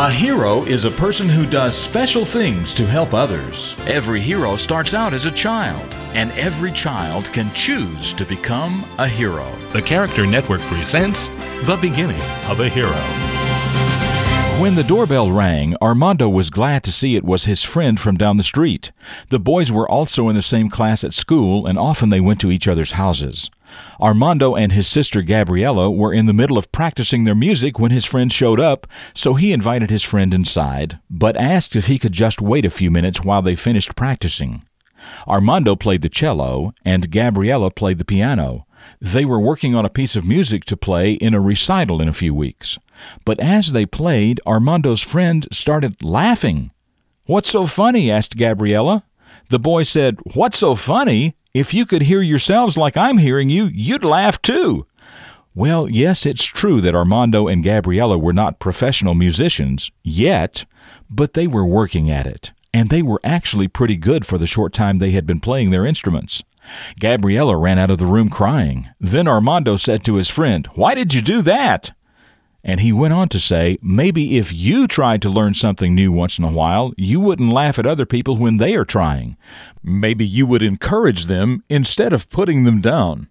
[0.00, 3.74] A hero is a person who does special things to help others.
[3.88, 9.08] Every hero starts out as a child, and every child can choose to become a
[9.08, 9.50] hero.
[9.72, 11.26] The Character Network presents
[11.64, 12.94] The Beginning of a Hero.
[14.58, 18.38] When the doorbell rang, Armando was glad to see it was his friend from down
[18.38, 18.90] the street.
[19.28, 22.50] The boys were also in the same class at school, and often they went to
[22.50, 23.52] each other's houses.
[24.00, 28.04] Armando and his sister Gabriella were in the middle of practicing their music when his
[28.04, 32.40] friend showed up, so he invited his friend inside, but asked if he could just
[32.42, 34.62] wait a few minutes while they finished practicing.
[35.28, 38.66] Armando played the cello, and Gabriella played the piano.
[39.00, 42.12] They were working on a piece of music to play in a recital in a
[42.14, 42.78] few weeks.
[43.24, 46.70] But as they played, Armando's friend started laughing.
[47.24, 48.10] What's so funny?
[48.10, 49.04] asked Gabriella.
[49.50, 51.34] The boy said, What's so funny?
[51.54, 54.86] If you could hear yourselves like I'm hearing you, you'd laugh too.
[55.54, 60.64] Well, yes, it's true that Armando and Gabriella were not professional musicians yet,
[61.10, 64.72] but they were working at it, and they were actually pretty good for the short
[64.72, 66.44] time they had been playing their instruments.
[66.98, 68.88] Gabriella ran out of the room crying.
[69.00, 71.92] Then Armando said to his friend, Why did you do that?
[72.64, 76.38] And he went on to say, maybe if you tried to learn something new once
[76.38, 79.36] in a while, you wouldn't laugh at other people when they are trying.
[79.82, 83.28] Maybe you would encourage them instead of putting them down.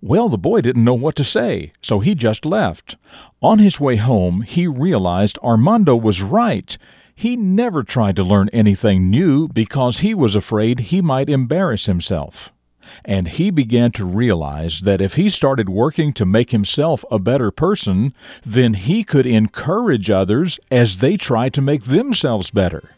[0.00, 2.96] Well, the boy didn't know what to say, so he just left.
[3.40, 6.76] On his way home, he realized Armando was right.
[7.14, 12.52] He never tried to learn anything new because he was afraid he might embarrass himself
[13.04, 17.50] and he began to realize that if he started working to make himself a better
[17.50, 22.90] person, then he could encourage others as they tried to make themselves better.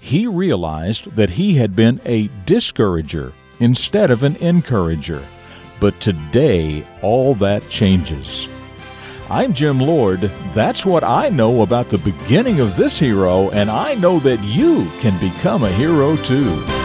[0.00, 5.22] He realized that he had been a discourager instead of an encourager.
[5.80, 8.48] But today, all that changes.
[9.30, 10.20] I'm Jim Lord.
[10.54, 14.90] That's what I know about the beginning of this hero, and I know that you
[15.00, 16.79] can become a hero too.